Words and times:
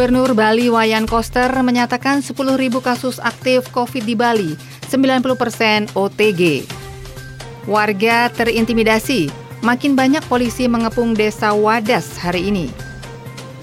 Gubernur 0.00 0.32
Bali 0.32 0.72
Wayan 0.72 1.04
Koster 1.04 1.52
menyatakan 1.60 2.24
10.000 2.24 2.56
kasus 2.80 3.20
aktif 3.20 3.68
COVID 3.68 4.08
di 4.08 4.16
Bali, 4.16 4.56
90 4.88 4.96
persen 5.36 5.84
OTG. 5.92 6.64
Warga 7.68 8.32
terintimidasi, 8.32 9.28
makin 9.60 9.92
banyak 9.92 10.24
polisi 10.24 10.72
mengepung 10.72 11.12
desa 11.12 11.52
Wadas 11.52 12.16
hari 12.16 12.48
ini. 12.48 12.72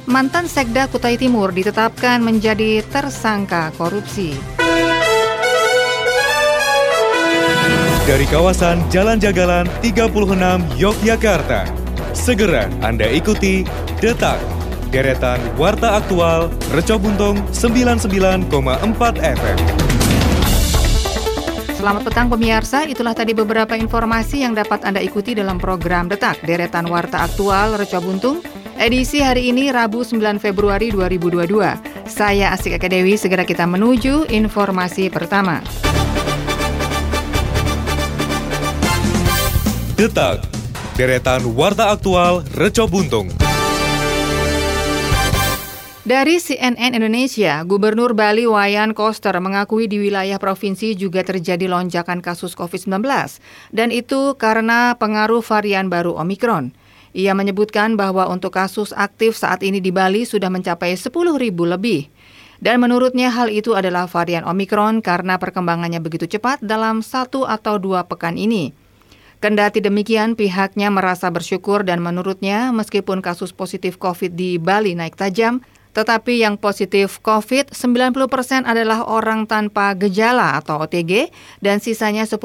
Mantan 0.05 0.45
Sekda 0.45 0.85
Kutai 0.85 1.17
Timur 1.17 1.49
ditetapkan 1.49 2.21
menjadi 2.21 2.85
tersangka 2.85 3.73
korupsi. 3.73 4.37
Dari 8.05 8.29
kawasan 8.29 8.85
Jalan 8.93 9.17
Jagalan 9.17 9.65
36 9.81 10.37
Yogyakarta, 10.77 11.65
segera 12.13 12.69
Anda 12.85 13.09
ikuti 13.09 13.65
Detak 13.97 14.56
deretan 14.89 15.39
Warta 15.59 15.99
Aktual 15.99 16.47
Reco 16.71 16.95
Buntung 16.99 17.39
99,4 17.51 18.47
FM. 19.19 19.57
Selamat 21.77 22.09
petang 22.09 22.25
pemirsa, 22.25 22.89
itulah 22.89 23.13
tadi 23.13 23.37
beberapa 23.37 23.77
informasi 23.77 24.41
yang 24.41 24.57
dapat 24.57 24.81
Anda 24.81 24.97
ikuti 24.97 25.37
dalam 25.37 25.61
program 25.61 26.09
Detak 26.09 26.41
Deretan 26.41 26.89
Warta 26.89 27.21
Aktual 27.21 27.77
Reco 27.77 28.01
Buntung 28.01 28.41
edisi 28.81 29.21
hari 29.21 29.53
ini 29.53 29.69
Rabu 29.69 30.01
9 30.01 30.41
Februari 30.41 30.89
2022. 30.89 32.09
Saya 32.09 32.49
Asik 32.55 32.81
Eka 32.81 32.89
Dewi, 32.89 33.13
segera 33.13 33.45
kita 33.45 33.69
menuju 33.69 34.25
informasi 34.33 35.13
pertama. 35.13 35.61
Detak 39.97 40.45
Deretan 40.97 41.45
Warta 41.53 41.93
Aktual 41.93 42.41
Reco 42.57 42.89
Buntung. 42.89 43.46
Dari 46.07 46.39
CNN 46.39 46.95
Indonesia, 46.95 47.67
Gubernur 47.67 48.15
Bali 48.15 48.47
Wayan 48.47 48.95
Koster 48.95 49.35
mengakui 49.43 49.91
di 49.91 49.99
wilayah 49.99 50.39
provinsi 50.39 50.95
juga 50.95 51.19
terjadi 51.19 51.67
lonjakan 51.67 52.23
kasus 52.23 52.55
COVID-19 52.55 53.03
dan 53.75 53.91
itu 53.91 54.39
karena 54.39 54.95
pengaruh 54.95 55.43
varian 55.43 55.91
baru 55.91 56.15
Omikron. 56.15 56.71
Ia 57.11 57.35
menyebutkan 57.35 57.99
bahwa 57.99 58.23
untuk 58.31 58.55
kasus 58.55 58.95
aktif 58.95 59.35
saat 59.35 59.67
ini 59.67 59.83
di 59.83 59.91
Bali 59.91 60.23
sudah 60.23 60.47
mencapai 60.47 60.95
10 60.95 61.11
ribu 61.11 61.67
lebih. 61.67 62.07
Dan 62.63 62.79
menurutnya 62.79 63.27
hal 63.27 63.51
itu 63.51 63.75
adalah 63.75 64.07
varian 64.07 64.47
Omikron 64.47 65.03
karena 65.03 65.35
perkembangannya 65.35 65.99
begitu 65.99 66.23
cepat 66.23 66.63
dalam 66.63 67.03
satu 67.03 67.43
atau 67.43 67.83
dua 67.83 68.07
pekan 68.07 68.39
ini. 68.39 68.71
Kendati 69.43 69.83
demikian, 69.83 70.39
pihaknya 70.39 70.87
merasa 70.87 71.27
bersyukur 71.29 71.83
dan 71.83 71.99
menurutnya 71.99 72.71
meskipun 72.71 73.19
kasus 73.19 73.51
positif 73.51 73.99
COVID 73.99 74.33
di 74.33 74.55
Bali 74.55 74.95
naik 74.97 75.13
tajam, 75.13 75.61
tetapi 75.97 76.45
yang 76.45 76.61
positif 76.61 77.17
COVID, 77.25 77.73
90% 77.73 78.69
adalah 78.69 79.01
orang 79.09 79.49
tanpa 79.49 79.97
gejala 79.97 80.53
atau 80.61 80.85
OTG, 80.85 81.33
dan 81.57 81.81
sisanya 81.81 82.21
10% 82.29 82.37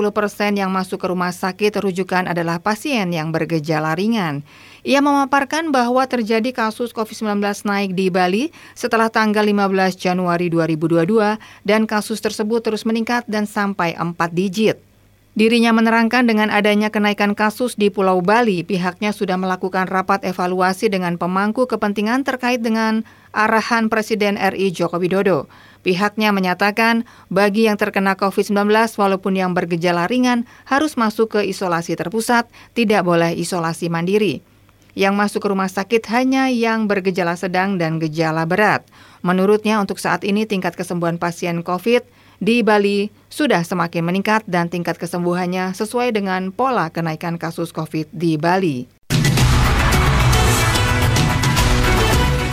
yang 0.57 0.73
masuk 0.73 1.05
ke 1.05 1.07
rumah 1.13 1.37
sakit 1.37 1.77
rujukan 1.77 2.33
adalah 2.33 2.65
pasien 2.65 3.13
yang 3.13 3.29
bergejala 3.29 3.93
ringan. 3.93 4.41
Ia 4.89 5.05
memaparkan 5.05 5.69
bahwa 5.69 6.01
terjadi 6.09 6.49
kasus 6.57 6.97
COVID-19 6.97 7.45
naik 7.69 7.93
di 7.93 8.09
Bali 8.09 8.49
setelah 8.73 9.13
tanggal 9.13 9.45
15 9.45 10.01
Januari 10.01 10.49
2022, 10.49 11.37
dan 11.69 11.85
kasus 11.85 12.25
tersebut 12.25 12.65
terus 12.65 12.89
meningkat 12.89 13.29
dan 13.29 13.45
sampai 13.45 13.93
4 14.01 14.17
digit. 14.33 14.92
Dirinya 15.33 15.73
menerangkan 15.73 16.29
dengan 16.29 16.53
adanya 16.53 16.93
kenaikan 16.93 17.33
kasus 17.33 17.73
di 17.81 17.89
Pulau 17.89 18.21
Bali, 18.21 18.61
pihaknya 18.69 19.17
sudah 19.17 19.41
melakukan 19.41 19.89
rapat 19.89 20.21
evaluasi 20.29 20.93
dengan 20.93 21.17
pemangku 21.17 21.65
kepentingan 21.65 22.21
terkait 22.21 22.61
dengan 22.61 23.01
arahan 23.33 23.89
Presiden 23.89 24.37
RI 24.37 24.77
Joko 24.77 25.01
Widodo. 25.01 25.49
Pihaknya 25.81 26.37
menyatakan 26.37 27.09
bagi 27.33 27.65
yang 27.65 27.81
terkena 27.81 28.13
COVID-19 28.13 28.69
walaupun 29.01 29.33
yang 29.33 29.57
bergejala 29.57 30.05
ringan 30.05 30.45
harus 30.69 31.01
masuk 31.01 31.41
ke 31.41 31.49
isolasi 31.49 31.97
terpusat, 31.97 32.53
tidak 32.77 33.01
boleh 33.01 33.33
isolasi 33.33 33.89
mandiri. 33.89 34.45
Yang 34.93 35.15
masuk 35.17 35.41
ke 35.41 35.49
rumah 35.49 35.73
sakit 35.73 36.13
hanya 36.13 36.53
yang 36.53 36.85
bergejala 36.85 37.41
sedang 37.41 37.81
dan 37.81 37.97
gejala 37.97 38.45
berat. 38.45 38.85
Menurutnya 39.25 39.81
untuk 39.81 39.97
saat 39.97 40.29
ini 40.29 40.45
tingkat 40.45 40.77
kesembuhan 40.77 41.17
pasien 41.17 41.65
COVID 41.65 42.05
di 42.43 42.67
Bali 42.67 43.07
sudah 43.31 43.63
semakin 43.63 44.03
meningkat 44.03 44.43
dan 44.51 44.67
tingkat 44.67 44.99
kesembuhannya 44.99 45.79
sesuai 45.79 46.11
dengan 46.11 46.51
pola 46.51 46.91
kenaikan 46.91 47.39
kasus 47.39 47.71
COVID 47.71 48.11
di 48.11 48.35
Bali. 48.35 48.91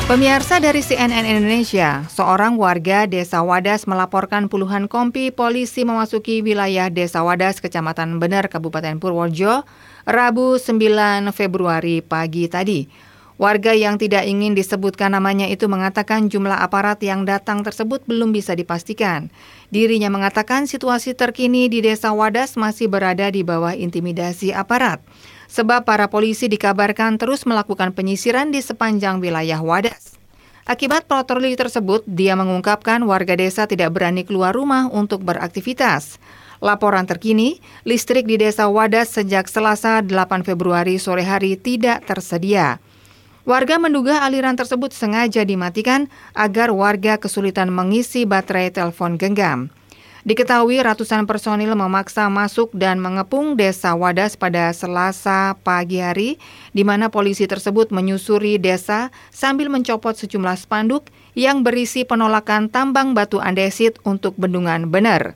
Pemirsa 0.06 0.58
dari 0.58 0.82
CNN 0.82 1.22
Indonesia, 1.22 2.06
seorang 2.10 2.58
warga 2.58 3.06
Desa 3.06 3.46
Wadas 3.46 3.86
melaporkan 3.86 4.50
puluhan 4.50 4.90
kompi 4.90 5.30
polisi 5.30 5.86
memasuki 5.86 6.42
wilayah 6.42 6.90
Desa 6.90 7.22
Wadas, 7.22 7.62
Kecamatan 7.62 8.18
Bener, 8.18 8.50
Kabupaten 8.50 8.98
Purworejo, 8.98 9.66
Rabu 10.10 10.58
9 10.58 11.30
Februari 11.30 12.02
pagi 12.02 12.50
tadi. 12.50 13.10
Warga 13.40 13.72
yang 13.72 13.96
tidak 13.96 14.28
ingin 14.28 14.52
disebutkan 14.52 15.16
namanya 15.16 15.48
itu 15.48 15.72
mengatakan 15.72 16.28
jumlah 16.28 16.60
aparat 16.60 17.00
yang 17.00 17.24
datang 17.24 17.64
tersebut 17.64 18.04
belum 18.04 18.36
bisa 18.36 18.52
dipastikan. 18.52 19.32
Dirinya 19.69 20.09
mengatakan 20.09 20.66
situasi 20.66 21.13
terkini 21.13 21.69
di 21.69 21.85
Desa 21.85 22.09
Wadas 22.09 22.57
masih 22.57 22.90
berada 22.90 23.30
di 23.30 23.46
bawah 23.46 23.78
intimidasi 23.78 24.50
aparat. 24.50 24.97
Sebab 25.46 25.85
para 25.85 26.09
polisi 26.09 26.50
dikabarkan 26.50 27.22
terus 27.22 27.46
melakukan 27.46 27.94
penyisiran 27.94 28.50
di 28.50 28.66
sepanjang 28.66 29.22
wilayah 29.22 29.62
Wadas. 29.62 30.18
Akibat 30.66 31.06
patroli 31.09 31.58
tersebut, 31.58 32.06
dia 32.06 32.38
mengungkapkan 32.38 33.02
warga 33.06 33.34
desa 33.34 33.66
tidak 33.66 33.94
berani 33.94 34.22
keluar 34.25 34.53
rumah 34.53 34.90
untuk 34.90 35.22
beraktivitas. 35.25 36.22
Laporan 36.62 37.09
terkini, 37.09 37.58
listrik 37.85 38.28
di 38.29 38.38
Desa 38.38 38.69
Wadas 38.69 39.16
sejak 39.16 39.50
Selasa 39.50 40.06
8 40.06 40.46
Februari 40.46 41.02
sore 41.02 41.24
hari 41.24 41.58
tidak 41.58 42.06
tersedia. 42.06 42.78
Warga 43.50 43.82
menduga 43.82 44.22
aliran 44.22 44.54
tersebut 44.54 44.94
sengaja 44.94 45.42
dimatikan 45.42 46.06
agar 46.38 46.70
warga 46.70 47.18
kesulitan 47.18 47.74
mengisi 47.74 48.22
baterai 48.22 48.70
telepon 48.70 49.18
genggam. 49.18 49.74
Diketahui 50.22 50.78
ratusan 50.78 51.26
personil 51.26 51.74
memaksa 51.74 52.30
masuk 52.30 52.70
dan 52.78 53.02
mengepung 53.02 53.58
desa 53.58 53.98
Wadas 53.98 54.38
pada 54.38 54.70
Selasa 54.70 55.58
pagi 55.66 55.98
hari, 55.98 56.38
di 56.78 56.86
mana 56.86 57.09
polisi 57.09 57.50
tersebut 57.50 57.90
menyusuri 57.90 58.62
desa 58.62 59.09
sambil 59.34 59.74
mencopot 59.74 60.14
sejumlah 60.14 60.54
spanduk 60.54 61.09
yang 61.34 61.66
berisi 61.66 62.06
penolakan 62.06 62.70
tambang 62.70 63.18
batu 63.18 63.42
andesit 63.42 63.98
untuk 64.06 64.38
bendungan 64.38 64.94
bener. 64.94 65.34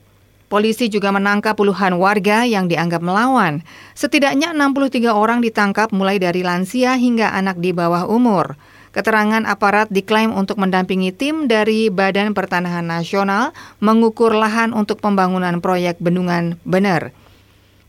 Polisi 0.54 0.86
juga 0.86 1.10
menangkap 1.10 1.58
puluhan 1.58 1.98
warga 1.98 2.46
yang 2.46 2.70
dianggap 2.70 3.02
melawan. 3.02 3.66
Setidaknya 3.98 4.54
63 4.54 5.10
orang 5.10 5.42
ditangkap 5.42 5.90
mulai 5.90 6.22
dari 6.22 6.46
lansia 6.46 6.94
hingga 6.94 7.34
anak 7.34 7.58
di 7.58 7.74
bawah 7.74 8.06
umur. 8.06 8.54
Keterangan 8.94 9.42
aparat 9.50 9.90
diklaim 9.90 10.30
untuk 10.30 10.62
mendampingi 10.62 11.10
tim 11.10 11.50
dari 11.50 11.90
Badan 11.90 12.38
Pertanahan 12.38 12.86
Nasional 12.86 13.50
mengukur 13.82 14.30
lahan 14.30 14.70
untuk 14.70 15.02
pembangunan 15.02 15.58
proyek 15.58 15.98
bendungan 15.98 16.54
bener. 16.62 17.10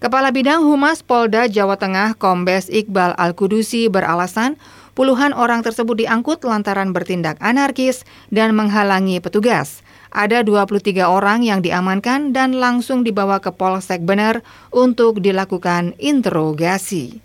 Kepala 0.02 0.34
Bidang 0.34 0.66
Humas 0.66 1.06
Polda 1.06 1.46
Jawa 1.46 1.78
Tengah 1.78 2.18
Kombes 2.18 2.74
Iqbal 2.74 3.14
Al-Kudusi 3.14 3.94
beralasan 3.94 4.58
puluhan 4.98 5.38
orang 5.38 5.62
tersebut 5.62 6.02
diangkut 6.02 6.42
lantaran 6.42 6.98
bertindak 6.98 7.38
anarkis 7.46 8.10
dan 8.34 8.58
menghalangi 8.58 9.22
petugas. 9.22 9.86
Ada 10.16 10.48
23 10.48 11.12
orang 11.12 11.44
yang 11.44 11.60
diamankan 11.60 12.32
dan 12.32 12.56
langsung 12.56 13.04
dibawa 13.04 13.44
ke 13.44 13.52
Polsek 13.52 14.00
Bener 14.00 14.48
untuk 14.72 15.20
dilakukan 15.20 15.92
interogasi. 16.00 17.20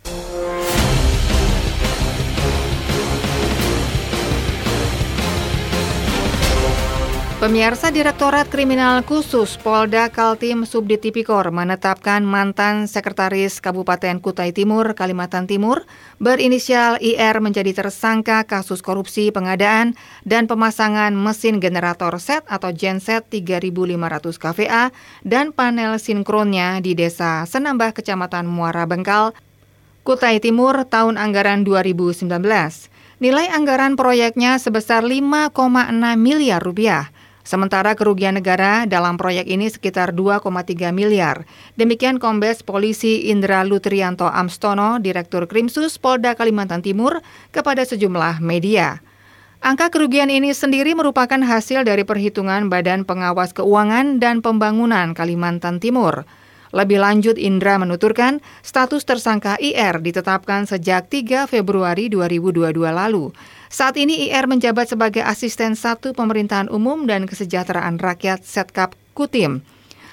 Pemirsa 7.41 7.89
Direktorat 7.89 8.53
Kriminal 8.53 9.01
Khusus 9.01 9.57
Polda 9.57 10.13
Kaltim 10.13 10.69
Subdit 10.69 11.01
Tipikor 11.01 11.49
menetapkan 11.49 12.21
mantan 12.21 12.85
Sekretaris 12.85 13.65
Kabupaten 13.65 14.21
Kutai 14.21 14.53
Timur, 14.53 14.93
Kalimantan 14.93 15.49
Timur, 15.49 15.89
berinisial 16.21 17.01
IR 17.01 17.41
menjadi 17.41 17.73
tersangka 17.73 18.45
kasus 18.45 18.85
korupsi 18.85 19.33
pengadaan 19.33 19.97
dan 20.29 20.53
pemasangan 20.53 21.17
mesin 21.17 21.65
generator 21.65 22.13
set 22.21 22.45
atau 22.45 22.77
genset 22.77 23.25
3500 23.33 23.89
kVA 24.37 24.93
dan 25.25 25.57
panel 25.57 25.97
sinkronnya 25.97 26.85
di 26.85 26.93
Desa 26.93 27.49
Senambah, 27.49 27.97
Kecamatan 27.97 28.45
Muara 28.45 28.85
Bengkal, 28.85 29.33
Kutai 30.05 30.45
Timur 30.45 30.85
tahun 30.85 31.17
anggaran 31.17 31.65
2019. 31.65 32.29
Nilai 33.21 33.49
anggaran 33.49 33.97
proyeknya 33.97 34.61
sebesar 34.61 35.09
5,6 35.09 35.57
miliar 36.21 36.61
rupiah. 36.61 37.09
Sementara 37.51 37.99
kerugian 37.99 38.39
negara 38.39 38.87
dalam 38.87 39.19
proyek 39.19 39.51
ini 39.51 39.67
sekitar 39.67 40.15
2,3 40.15 40.95
miliar. 40.95 41.51
Demikian 41.75 42.23
Kombes 42.23 42.63
Polisi 42.63 43.27
Indra 43.27 43.67
Lutrianto 43.67 44.31
Amstono, 44.31 45.03
Direktur 45.03 45.51
Krimsus 45.51 45.99
Polda 45.99 46.39
Kalimantan 46.39 46.79
Timur, 46.79 47.19
kepada 47.51 47.83
sejumlah 47.83 48.39
media. 48.39 49.03
Angka 49.67 49.91
kerugian 49.91 50.31
ini 50.31 50.55
sendiri 50.55 50.95
merupakan 50.95 51.43
hasil 51.43 51.83
dari 51.83 52.07
perhitungan 52.07 52.71
Badan 52.71 53.03
Pengawas 53.03 53.51
Keuangan 53.51 54.23
dan 54.23 54.47
Pembangunan 54.47 55.11
Kalimantan 55.11 55.83
Timur. 55.83 56.23
Lebih 56.71 57.03
lanjut, 57.03 57.35
Indra 57.35 57.83
menuturkan 57.83 58.39
status 58.63 59.03
tersangka 59.03 59.59
IR 59.59 59.99
ditetapkan 59.99 60.71
sejak 60.71 61.11
3 61.11 61.51
Februari 61.51 62.07
2022 62.07 62.71
lalu. 62.95 63.35
Saat 63.67 63.99
ini 63.99 64.31
IR 64.31 64.47
menjabat 64.47 64.95
sebagai 64.95 65.27
asisten 65.27 65.75
satu 65.75 66.15
pemerintahan 66.15 66.71
umum 66.71 67.11
dan 67.11 67.27
kesejahteraan 67.27 67.99
rakyat 67.99 68.47
Setkap 68.47 68.95
Kutim. 69.19 69.67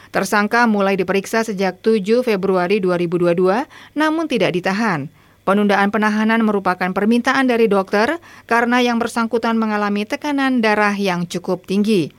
Tersangka 0.09 0.65
mulai 0.65 0.97
diperiksa 0.97 1.45
sejak 1.45 1.77
7 1.85 2.25
Februari 2.25 2.81
2022, 2.81 3.69
namun 3.93 4.25
tidak 4.25 4.57
ditahan. 4.57 5.13
Penundaan 5.45 5.93
penahanan 5.93 6.41
merupakan 6.41 6.89
permintaan 6.89 7.45
dari 7.45 7.69
dokter 7.69 8.17
karena 8.49 8.81
yang 8.81 8.97
bersangkutan 8.97 9.55
mengalami 9.61 10.09
tekanan 10.09 10.59
darah 10.59 10.97
yang 10.97 11.23
cukup 11.29 11.63
tinggi. 11.69 12.11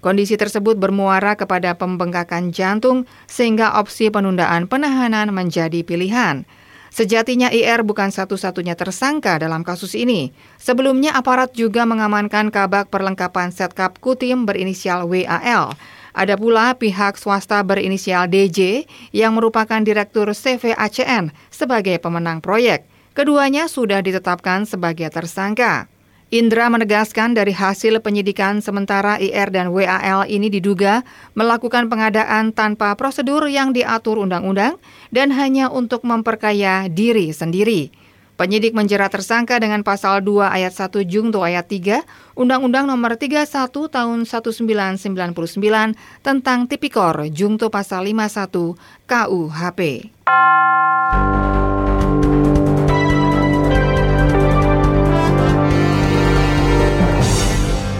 Kondisi 0.00 0.40
tersebut 0.40 0.80
bermuara 0.80 1.36
kepada 1.36 1.76
pembengkakan 1.76 2.56
jantung 2.56 3.04
sehingga 3.28 3.76
opsi 3.76 4.08
penundaan 4.08 4.64
penahanan 4.64 5.28
menjadi 5.28 5.84
pilihan. 5.84 6.48
Sejatinya 6.90 7.52
IR 7.52 7.86
bukan 7.86 8.10
satu-satunya 8.10 8.74
tersangka 8.74 9.36
dalam 9.36 9.62
kasus 9.62 9.92
ini. 9.92 10.32
Sebelumnya 10.56 11.14
aparat 11.14 11.54
juga 11.54 11.86
mengamankan 11.86 12.50
kabak 12.50 12.90
perlengkapan 12.90 13.52
setkap 13.52 14.00
Kutim 14.00 14.48
berinisial 14.48 15.06
WAL. 15.06 15.76
Ada 16.10 16.34
pula 16.34 16.74
pihak 16.74 17.14
swasta 17.20 17.62
berinisial 17.62 18.26
DJ 18.26 18.88
yang 19.14 19.38
merupakan 19.38 19.78
Direktur 19.84 20.32
CVACN 20.34 21.30
sebagai 21.52 22.00
pemenang 22.02 22.42
proyek. 22.42 22.88
Keduanya 23.14 23.68
sudah 23.68 24.02
ditetapkan 24.02 24.64
sebagai 24.64 25.06
tersangka. 25.12 25.89
Indra 26.30 26.70
menegaskan 26.70 27.34
dari 27.34 27.50
hasil 27.50 27.98
penyidikan 28.06 28.62
sementara 28.62 29.18
IR 29.18 29.50
dan 29.50 29.74
WAL 29.74 30.30
ini 30.30 30.46
diduga 30.46 31.02
melakukan 31.34 31.90
pengadaan 31.90 32.54
tanpa 32.54 32.94
prosedur 32.94 33.50
yang 33.50 33.74
diatur 33.74 34.22
undang-undang 34.22 34.78
dan 35.10 35.34
hanya 35.34 35.66
untuk 35.74 36.06
memperkaya 36.06 36.86
diri 36.86 37.34
sendiri. 37.34 37.90
Penyidik 38.38 38.78
menjerat 38.78 39.10
tersangka 39.10 39.58
dengan 39.58 39.82
pasal 39.82 40.22
2 40.22 40.54
ayat 40.54 40.70
1 40.70 41.02
Jungto 41.02 41.42
ayat 41.42 41.66
3 41.66 42.38
Undang-Undang 42.38 42.86
Nomor 42.86 43.18
31 43.18 43.50
Tahun 43.90 44.18
1999 44.22 45.34
tentang 46.22 46.58
Tipikor 46.70 47.26
Jungto 47.34 47.74
pasal 47.74 48.06
51 48.06 48.78
KUHP. 49.10 49.80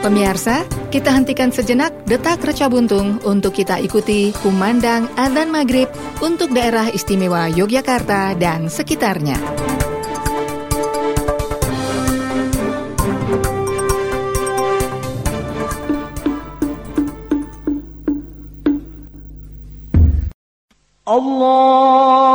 Pemirsa, 0.00 0.64
kita 0.90 1.14
hentikan 1.14 1.54
sejenak 1.54 1.94
detak 2.02 2.42
reca 2.42 2.66
buntung 2.66 3.22
untuk 3.22 3.54
kita 3.54 3.78
ikuti 3.78 4.34
kumandang 4.42 5.06
adzan 5.14 5.46
maghrib 5.54 5.86
untuk 6.18 6.50
daerah 6.50 6.90
istimewa 6.90 7.46
Yogyakarta 7.46 8.34
dan 8.34 8.66
sekitarnya. 8.66 9.38
Allahu 21.06 22.29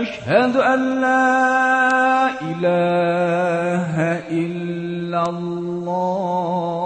أشهد 0.00 0.56
أن 0.56 1.00
لا 1.00 2.30
إله 2.40 3.94
إلا 4.30 5.22
الله 5.28 6.80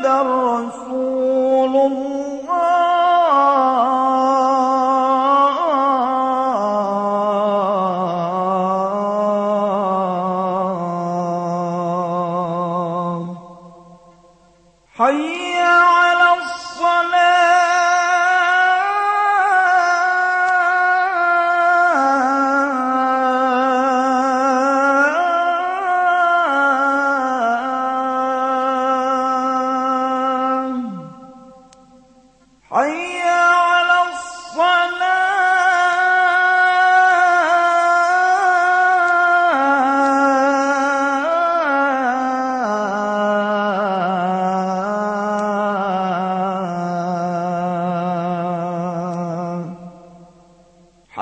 رسول 0.07 1.75
الله. 1.77 3.04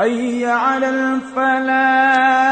حي 0.03 0.47
على 0.47 0.89
الفلاح. 0.89 2.52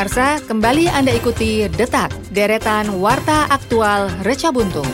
Pemirsa, 0.00 0.40
kembali 0.48 0.88
Anda 0.88 1.12
ikuti 1.12 1.68
Detak, 1.68 2.32
deretan 2.32 2.88
Warta 3.04 3.44
Aktual 3.52 4.08
Reca 4.24 4.48
Buntung. 4.48 4.88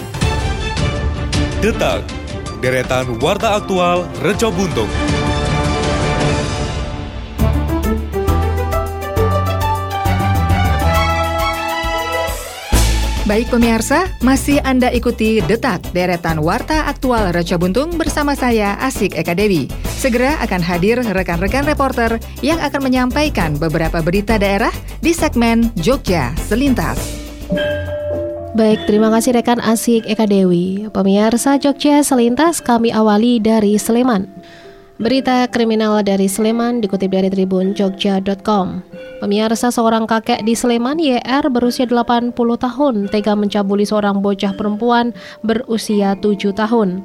Detak, 1.62 2.02
deretan 2.58 3.14
warta 3.22 3.54
aktual 3.54 4.02
Reco 4.18 4.50
Buntung. 4.50 4.90
Baik 13.30 13.46
pemirsa, 13.46 14.10
masih 14.26 14.58
Anda 14.66 14.90
ikuti 14.90 15.38
Detak, 15.38 15.86
deretan 15.94 16.42
Warta 16.42 16.90
Aktual 16.90 17.30
Reca 17.30 17.54
Buntung 17.54 17.94
bersama 17.94 18.34
saya 18.34 18.74
Asik 18.82 19.14
Eka 19.14 19.38
Dewi. 19.38 19.85
Segera 19.96 20.36
akan 20.44 20.60
hadir 20.60 21.00
rekan-rekan 21.00 21.64
reporter 21.64 22.20
yang 22.44 22.60
akan 22.60 22.84
menyampaikan 22.84 23.56
beberapa 23.56 24.04
berita 24.04 24.36
daerah 24.36 24.68
di 25.00 25.16
segmen 25.16 25.72
Jogja 25.80 26.36
Selintas. 26.36 27.00
Baik, 28.52 28.84
terima 28.84 29.08
kasih 29.08 29.40
rekan 29.40 29.56
Asik 29.64 30.04
Eka 30.04 30.28
Dewi. 30.28 30.84
Pemirsa 30.92 31.56
Jogja 31.56 32.04
Selintas 32.04 32.60
kami 32.60 32.92
awali 32.92 33.40
dari 33.40 33.80
Sleman. 33.80 34.28
Berita 35.00 35.48
kriminal 35.48 36.04
dari 36.04 36.28
Sleman 36.28 36.84
dikutip 36.84 37.12
dari 37.16 37.32
tribun 37.32 37.72
jogja.com. 37.72 38.84
Pemirsa 39.24 39.72
seorang 39.72 40.04
kakek 40.04 40.44
di 40.44 40.52
Sleman 40.52 41.00
YR 41.00 41.48
berusia 41.48 41.88
80 41.88 42.36
tahun 42.36 42.94
tega 43.08 43.32
mencabuli 43.32 43.88
seorang 43.88 44.20
bocah 44.20 44.52
perempuan 44.56 45.16
berusia 45.40 46.16
7 46.20 46.52
tahun. 46.52 47.00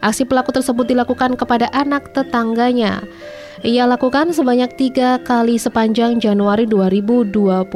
Aksi 0.00 0.28
pelaku 0.28 0.52
tersebut 0.52 0.86
dilakukan 0.88 1.34
kepada 1.34 1.70
anak 1.72 2.12
tetangganya. 2.12 3.02
Ia 3.64 3.88
lakukan 3.88 4.36
sebanyak 4.36 4.76
tiga 4.76 5.16
kali 5.24 5.56
sepanjang 5.56 6.20
Januari 6.20 6.68
2022. 6.68 7.66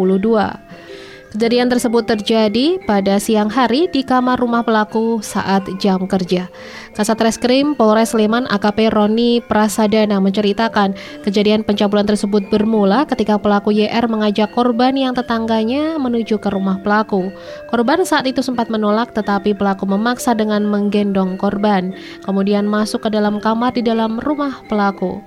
Kejadian 1.30 1.70
tersebut 1.70 2.10
terjadi 2.10 2.82
pada 2.90 3.22
siang 3.22 3.46
hari 3.46 3.86
di 3.86 4.02
kamar 4.02 4.42
rumah 4.42 4.66
pelaku 4.66 5.22
saat 5.22 5.62
jam 5.78 6.02
kerja. 6.10 6.50
Kasat 6.98 7.22
Reskrim 7.22 7.78
Polres 7.78 8.10
Sleman 8.10 8.50
AKP 8.50 8.90
Roni 8.90 9.38
Prasadana 9.38 10.18
menceritakan 10.18 10.98
kejadian 11.22 11.62
pencabulan 11.62 12.02
tersebut 12.02 12.50
bermula 12.50 13.06
ketika 13.06 13.38
pelaku 13.38 13.70
YR 13.70 14.10
mengajak 14.10 14.50
korban 14.58 14.98
yang 14.98 15.14
tetangganya 15.14 16.02
menuju 16.02 16.42
ke 16.42 16.50
rumah 16.50 16.82
pelaku. 16.82 17.30
Korban 17.70 18.02
saat 18.02 18.26
itu 18.26 18.42
sempat 18.42 18.66
menolak 18.66 19.14
tetapi 19.14 19.54
pelaku 19.54 19.86
memaksa 19.86 20.34
dengan 20.34 20.66
menggendong 20.66 21.38
korban, 21.38 21.94
kemudian 22.26 22.66
masuk 22.66 23.06
ke 23.06 23.08
dalam 23.14 23.38
kamar 23.38 23.70
di 23.70 23.86
dalam 23.86 24.18
rumah 24.18 24.66
pelaku. 24.66 25.22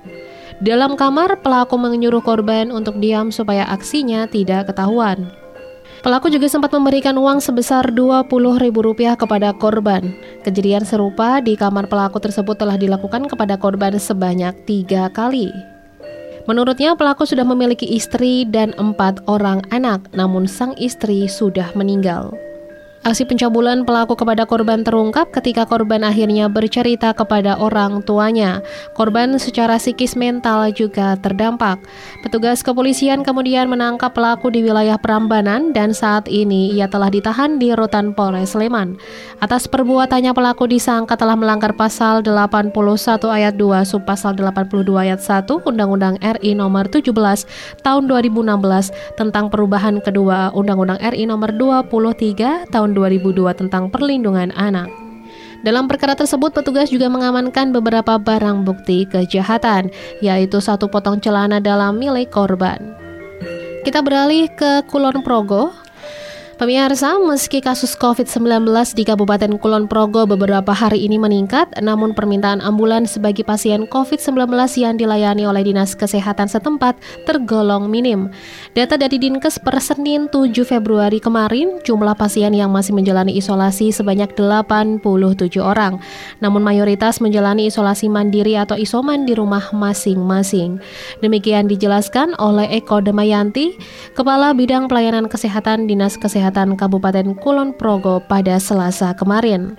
Dalam 0.60 1.00
kamar, 1.00 1.40
pelaku 1.40 1.80
menyuruh 1.80 2.20
korban 2.20 2.68
untuk 2.68 3.00
diam 3.00 3.32
supaya 3.32 3.64
aksinya 3.72 4.28
tidak 4.28 4.68
ketahuan. 4.68 5.43
Pelaku 6.04 6.28
juga 6.28 6.52
sempat 6.52 6.68
memberikan 6.76 7.16
uang 7.16 7.40
sebesar 7.40 7.88
Rp20.000 7.88 9.16
kepada 9.16 9.56
korban. 9.56 10.12
Kejadian 10.44 10.84
serupa 10.84 11.40
di 11.40 11.56
kamar 11.56 11.88
pelaku 11.88 12.20
tersebut 12.20 12.60
telah 12.60 12.76
dilakukan 12.76 13.24
kepada 13.24 13.56
korban 13.56 13.96
sebanyak 13.96 14.52
tiga 14.68 15.08
kali. 15.08 15.48
Menurutnya 16.44 16.92
pelaku 16.92 17.24
sudah 17.24 17.48
memiliki 17.48 17.88
istri 17.88 18.44
dan 18.44 18.76
empat 18.76 19.24
orang 19.32 19.64
anak, 19.72 20.04
namun 20.12 20.44
sang 20.44 20.76
istri 20.76 21.24
sudah 21.24 21.72
meninggal. 21.72 22.36
Aksi 23.04 23.28
pencabulan 23.28 23.84
pelaku 23.84 24.16
kepada 24.16 24.48
korban 24.48 24.80
terungkap 24.80 25.28
ketika 25.28 25.68
korban 25.68 26.08
akhirnya 26.08 26.48
bercerita 26.48 27.12
kepada 27.12 27.52
orang 27.60 28.00
tuanya. 28.00 28.64
Korban 28.96 29.36
secara 29.36 29.76
psikis 29.76 30.16
mental 30.16 30.72
juga 30.72 31.12
terdampak. 31.20 31.84
Petugas 32.24 32.64
kepolisian 32.64 33.20
kemudian 33.20 33.68
menangkap 33.68 34.16
pelaku 34.16 34.48
di 34.48 34.64
wilayah 34.64 34.96
Prambanan 34.96 35.76
dan 35.76 35.92
saat 35.92 36.32
ini 36.32 36.72
ia 36.72 36.88
telah 36.88 37.12
ditahan 37.12 37.60
di 37.60 37.76
Rutan 37.76 38.16
Polres 38.16 38.56
Sleman. 38.56 38.96
Atas 39.36 39.68
perbuatannya 39.68 40.32
pelaku 40.32 40.64
disangka 40.64 41.20
telah 41.20 41.36
melanggar 41.36 41.76
pasal 41.76 42.24
81 42.24 42.72
ayat 43.28 43.52
2 43.60 43.84
sub 43.84 44.08
pasal 44.08 44.32
82 44.32 44.80
ayat 44.96 45.20
1 45.20 45.44
Undang-Undang 45.60 46.24
RI 46.40 46.56
nomor 46.56 46.88
17 46.88 47.12
tahun 47.84 48.02
2016 48.08 49.20
tentang 49.20 49.52
perubahan 49.52 50.00
kedua 50.00 50.56
Undang-Undang 50.56 51.04
RI 51.04 51.28
nomor 51.28 51.52
23 51.52 52.72
tahun 52.72 52.93
2002 52.94 53.52
tentang 53.58 53.90
perlindungan 53.90 54.54
anak. 54.54 54.88
Dalam 55.64 55.88
perkara 55.88 56.12
tersebut, 56.12 56.52
petugas 56.52 56.92
juga 56.92 57.08
mengamankan 57.08 57.72
beberapa 57.72 58.20
barang 58.20 58.68
bukti 58.68 59.08
kejahatan, 59.08 59.88
yaitu 60.20 60.60
satu 60.60 60.86
potong 60.92 61.18
celana 61.18 61.56
dalam 61.56 61.96
milik 61.96 62.28
korban. 62.28 62.78
Kita 63.84 64.00
beralih 64.00 64.48
ke 64.52 64.84
Kulon 64.88 65.24
Progo. 65.24 65.83
Pemirsa, 66.54 67.18
meski 67.18 67.58
kasus 67.58 67.98
COVID-19 67.98 68.62
di 68.94 69.02
Kabupaten 69.02 69.58
Kulon 69.58 69.90
Progo 69.90 70.22
beberapa 70.22 70.70
hari 70.70 71.02
ini 71.02 71.18
meningkat, 71.18 71.74
namun 71.82 72.14
permintaan 72.14 72.62
ambulans 72.62 73.18
bagi 73.18 73.42
pasien 73.42 73.90
COVID-19 73.90 74.54
yang 74.78 74.94
dilayani 74.94 75.50
oleh 75.50 75.66
Dinas 75.66 75.98
Kesehatan 75.98 76.46
setempat 76.46 76.94
tergolong 77.26 77.90
minim. 77.90 78.30
Data 78.70 78.94
dari 78.94 79.18
Dinkes 79.18 79.58
per 79.58 79.82
Senin 79.82 80.30
7 80.30 80.54
Februari 80.62 81.18
kemarin, 81.18 81.82
jumlah 81.82 82.14
pasien 82.14 82.54
yang 82.54 82.70
masih 82.70 82.94
menjalani 82.94 83.34
isolasi 83.34 83.90
sebanyak 83.90 84.38
87 84.38 85.02
orang. 85.58 85.98
Namun 86.38 86.62
mayoritas 86.62 87.18
menjalani 87.18 87.66
isolasi 87.66 88.06
mandiri 88.06 88.54
atau 88.54 88.78
isoman 88.78 89.26
di 89.26 89.34
rumah 89.34 89.74
masing-masing. 89.74 90.78
Demikian 91.18 91.66
dijelaskan 91.66 92.38
oleh 92.38 92.78
Eko 92.78 93.02
Demayanti, 93.02 93.74
Kepala 94.14 94.54
Bidang 94.54 94.86
Pelayanan 94.86 95.26
Kesehatan 95.26 95.90
Dinas 95.90 96.14
Kesehatan 96.14 96.43
Kabupaten 96.50 97.36
Kulon 97.38 97.76
Progo 97.76 98.20
pada 98.24 98.58
Selasa 98.58 99.14
kemarin. 99.14 99.78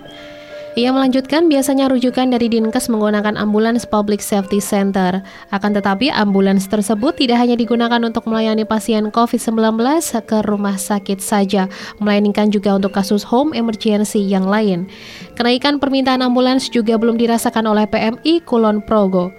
Ia 0.76 0.92
melanjutkan 0.92 1.48
biasanya 1.48 1.88
rujukan 1.88 2.28
dari 2.28 2.52
Dinkes 2.52 2.92
menggunakan 2.92 3.40
ambulans 3.40 3.88
Public 3.88 4.20
Safety 4.20 4.60
Center. 4.60 5.24
Akan 5.48 5.72
tetapi 5.72 6.12
ambulans 6.12 6.68
tersebut 6.68 7.16
tidak 7.16 7.40
hanya 7.40 7.56
digunakan 7.56 7.96
untuk 8.04 8.28
melayani 8.28 8.68
pasien 8.68 9.08
COVID-19 9.08 9.80
ke 10.28 10.44
rumah 10.44 10.76
sakit 10.76 11.16
saja, 11.16 11.64
melainkan 11.96 12.52
juga 12.52 12.76
untuk 12.76 12.92
kasus 12.92 13.24
home 13.24 13.56
emergency 13.56 14.20
yang 14.20 14.44
lain. 14.44 14.84
Kenaikan 15.32 15.80
permintaan 15.80 16.20
ambulans 16.20 16.68
juga 16.68 17.00
belum 17.00 17.16
dirasakan 17.16 17.72
oleh 17.72 17.88
PMI 17.88 18.44
Kulon 18.44 18.84
Progo. 18.84 19.32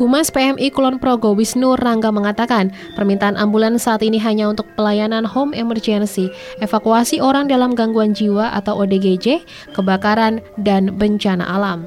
Humas 0.00 0.32
PMI 0.32 0.72
Kulon 0.72 0.96
Progo 0.96 1.36
Wisnu 1.36 1.76
Rangga 1.76 2.08
mengatakan, 2.08 2.72
permintaan 2.96 3.36
ambulans 3.36 3.84
saat 3.84 4.00
ini 4.00 4.16
hanya 4.16 4.48
untuk 4.48 4.64
pelayanan 4.72 5.28
home 5.28 5.52
emergency, 5.52 6.32
evakuasi 6.64 7.20
orang 7.20 7.44
dalam 7.44 7.76
gangguan 7.76 8.16
jiwa 8.16 8.56
atau 8.56 8.80
ODGJ, 8.80 9.44
kebakaran, 9.76 10.40
dan 10.64 10.96
bencana 10.96 11.44
alam. 11.44 11.84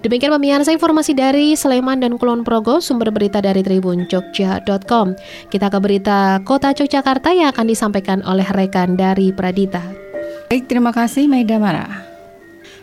Demikian 0.00 0.32
pemirsa 0.32 0.72
informasi 0.72 1.12
dari 1.12 1.52
Sleman 1.52 2.00
dan 2.00 2.16
Kulon 2.16 2.40
Progo, 2.40 2.80
sumber 2.80 3.12
berita 3.12 3.44
dari 3.44 3.60
Tribun 3.60 4.08
Jogja.com. 4.08 5.12
Kita 5.52 5.68
ke 5.68 5.76
berita 5.76 6.40
Kota 6.40 6.72
Yogyakarta 6.72 7.36
yang 7.36 7.52
akan 7.52 7.68
disampaikan 7.68 8.24
oleh 8.24 8.48
rekan 8.48 8.96
dari 8.96 9.28
Pradita. 9.28 9.84
Baik, 10.48 10.72
terima 10.72 10.96
kasih 10.96 11.28
Maida 11.28 11.60
Mara. 11.60 12.09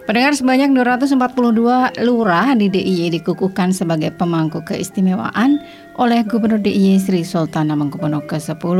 Pendengar 0.08 0.40
sebanyak 0.40 0.72
242 0.72 2.00
lurah 2.08 2.56
di 2.56 2.72
DIY 2.72 3.20
dikukuhkan 3.20 3.76
sebagai 3.76 4.16
pemangku 4.16 4.64
keistimewaan 4.64 5.60
oleh 6.00 6.24
Gubernur 6.24 6.64
DIY 6.64 6.96
Sri 7.04 7.28
Sultan 7.28 7.68
Hamengkubuwono 7.68 8.24
ke-10 8.24 8.80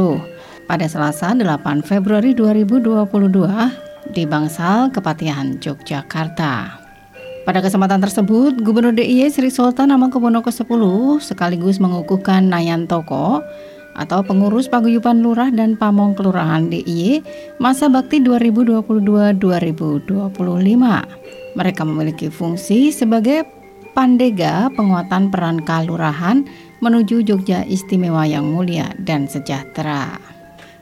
pada 0.72 0.88
Selasa 0.88 1.36
8 1.36 1.84
Februari 1.84 2.32
2022 2.32 4.16
di 4.16 4.24
Bangsal, 4.24 4.88
Kepatihan, 4.96 5.60
Yogyakarta. 5.60 6.80
Pada 7.44 7.60
kesempatan 7.60 8.00
tersebut, 8.00 8.64
Gubernur 8.64 8.96
DIY 8.96 9.28
Sri 9.28 9.52
Sultan 9.52 9.92
Hamengkubuwono 9.92 10.40
ke-10 10.48 10.80
sekaligus 11.20 11.84
mengukuhkan 11.84 12.48
Nayan 12.48 12.88
Toko 12.88 13.44
atau 13.98 14.22
pengurus 14.22 14.70
paguyuban 14.70 15.26
lurah 15.26 15.50
dan 15.50 15.74
pamong 15.74 16.14
kelurahan 16.14 16.70
DIY 16.70 17.26
masa 17.58 17.90
bakti 17.90 18.22
2022-2025. 18.22 20.22
Mereka 21.58 21.82
memiliki 21.82 22.30
fungsi 22.30 22.94
sebagai 22.94 23.42
pandega 23.98 24.70
penguatan 24.78 25.34
peran 25.34 25.66
kalurahan 25.66 26.46
menuju 26.86 27.26
Jogja 27.26 27.66
istimewa 27.66 28.30
yang 28.30 28.54
mulia 28.54 28.94
dan 29.02 29.26
sejahtera. 29.26 30.22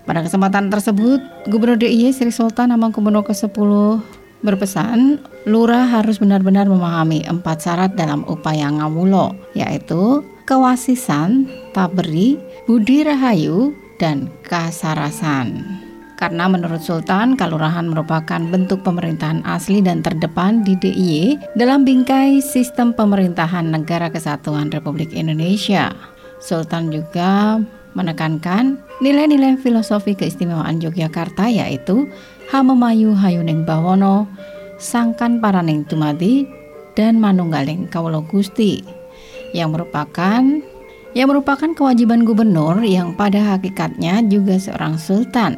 Pada 0.03 0.19
kesempatan 0.21 0.69
tersebut, 0.69 1.17
Gubernur 1.49 1.79
DIY 1.79 2.13
Sri 2.13 2.29
Sultan 2.29 2.69
Hamengkubuwono 2.75 3.25
ke-10 3.25 3.57
berpesan, 4.45 5.17
lurah 5.49 5.89
harus 5.89 6.21
benar-benar 6.21 6.69
memahami 6.69 7.25
empat 7.25 7.65
syarat 7.65 7.97
dalam 7.97 8.21
upaya 8.29 8.69
ngawulo, 8.69 9.33
yaitu 9.57 10.21
kewasisan, 10.45 11.49
taberi, 11.73 12.37
budi 12.69 13.01
rahayu, 13.01 13.73
dan 13.97 14.29
kasarasan. 14.45 15.61
Karena 16.15 16.47
menurut 16.47 16.79
Sultan, 16.79 17.35
Kalurahan 17.35 17.91
merupakan 17.91 18.39
bentuk 18.39 18.87
pemerintahan 18.87 19.43
asli 19.43 19.83
dan 19.83 19.99
terdepan 19.99 20.63
di 20.63 20.79
DIY 20.79 21.59
dalam 21.59 21.83
bingkai 21.83 22.39
sistem 22.39 22.95
pemerintahan 22.95 23.67
Negara 23.67 24.07
Kesatuan 24.07 24.71
Republik 24.71 25.11
Indonesia. 25.11 25.91
Sultan 26.39 26.87
juga 26.87 27.59
menekankan 27.99 28.79
nilai-nilai 29.03 29.59
filosofi 29.59 30.15
keistimewaan 30.15 30.79
Yogyakarta 30.79 31.51
yaitu 31.51 32.07
Hamemayu 32.47 33.11
Hayuning 33.11 33.67
Bawono, 33.67 34.31
Sangkan 34.79 35.43
Paraning 35.43 35.83
Tumadi, 35.83 36.47
dan 36.95 37.19
Manunggaling 37.19 37.91
Kaulo 37.91 38.23
Gusti 38.23 39.04
yang 39.55 39.71
merupakan 39.71 40.43
yang 41.15 41.31
merupakan 41.31 41.71
kewajiban 41.71 42.27
gubernur 42.27 42.83
yang 42.83 43.15
pada 43.15 43.55
hakikatnya 43.55 44.19
juga 44.27 44.59
seorang 44.59 44.99
sultan 44.99 45.55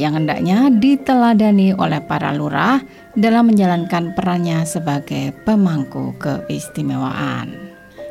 yang 0.00 0.16
hendaknya 0.16 0.72
diteladani 0.72 1.76
oleh 1.76 2.00
para 2.08 2.32
lurah 2.32 2.80
dalam 3.14 3.52
menjalankan 3.52 4.16
perannya 4.16 4.64
sebagai 4.64 5.36
pemangku 5.44 6.16
keistimewaan. 6.18 7.52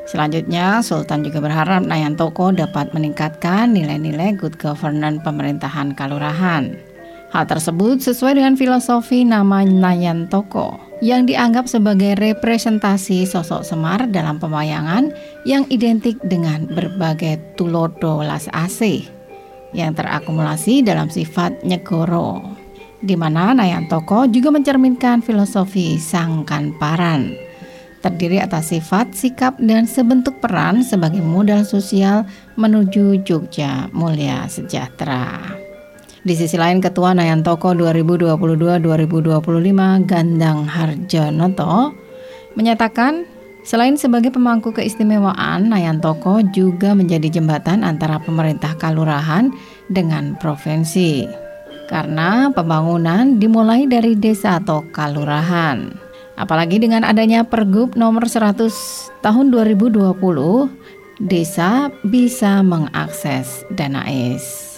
Selanjutnya, 0.04 0.84
Sultan 0.84 1.24
juga 1.24 1.40
berharap 1.40 1.84
Nayan 1.88 2.20
Toko 2.20 2.52
dapat 2.52 2.92
meningkatkan 2.92 3.72
nilai-nilai 3.72 4.36
good 4.36 4.60
governance 4.60 5.24
pemerintahan 5.24 5.96
kalurahan. 5.96 6.75
Hal 7.32 7.50
tersebut 7.50 8.04
sesuai 8.04 8.38
dengan 8.38 8.54
filosofi 8.60 9.24
nama 9.24 9.63
Nayan 9.66 10.28
Toko 10.28 10.93
yang 11.04 11.28
dianggap 11.28 11.68
sebagai 11.68 12.16
representasi 12.16 13.28
sosok 13.28 13.68
Semar 13.68 14.08
dalam 14.08 14.39
pemayangan 14.39 15.12
yang 15.44 15.68
identik 15.68 16.16
dengan 16.24 16.63
berbagai 16.72 17.60
tulodo 17.60 18.24
las 18.24 18.48
asih 18.56 19.04
yang 19.76 19.92
terakumulasi 19.92 20.80
dalam 20.80 21.12
sifat 21.12 21.60
nyegoro 21.68 22.39
di 23.04 23.20
mana 23.20 23.52
Nayan 23.52 23.92
Toko 23.92 24.32
juga 24.32 24.56
mencerminkan 24.56 25.20
filosofi 25.20 26.00
Sangkan 26.00 26.72
Paran 26.80 27.36
terdiri 28.04 28.44
atas 28.44 28.76
sifat, 28.76 29.16
sikap, 29.16 29.56
dan 29.63 29.88
sebentuk 29.88 30.36
peran 30.44 30.84
sebagai 30.84 31.24
modal 31.24 31.63
sosial 31.63 32.28
menuju 32.60 33.24
Jogja 33.24 33.88
mulia 33.96 34.44
sejahtera. 34.52 35.62
Di 36.24 36.40
sisi 36.40 36.56
lain 36.56 36.80
Ketua 36.80 37.12
Nayan 37.12 37.44
Toko 37.44 37.76
2022-2025 37.76 40.08
Gandang 40.08 40.64
Harjonoto 40.64 41.92
menyatakan 42.56 43.28
selain 43.68 44.00
sebagai 44.00 44.32
pemangku 44.32 44.72
keistimewaan, 44.72 45.68
Nayan 45.68 46.00
Toko 46.00 46.40
juga 46.56 46.96
menjadi 46.96 47.28
jembatan 47.28 47.84
antara 47.84 48.24
pemerintah 48.24 48.72
kalurahan 48.80 49.52
dengan 49.92 50.40
provinsi. 50.40 51.28
Karena 51.92 52.48
pembangunan 52.56 53.36
dimulai 53.36 53.84
dari 53.84 54.16
desa 54.16 54.64
atau 54.64 54.80
kalurahan. 54.96 55.92
Apalagi 56.40 56.80
dengan 56.80 57.04
adanya 57.04 57.44
Pergub 57.44 58.00
nomor 58.00 58.32
100 58.32 58.72
tahun 59.20 59.52
2020, 59.52 60.16
desa 61.20 61.92
bisa 62.08 62.64
mengakses 62.64 63.68
dana 63.76 64.08
AIS 64.08 64.73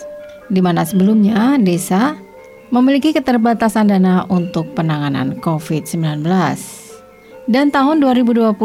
di 0.50 0.62
mana 0.62 0.86
sebelumnya 0.86 1.58
desa 1.62 2.18
memiliki 2.74 3.14
keterbatasan 3.14 3.90
dana 3.90 4.26
untuk 4.30 4.74
penanganan 4.74 5.38
COVID-19. 5.42 6.26
Dan 7.46 7.70
tahun 7.70 8.02
2021 8.02 8.58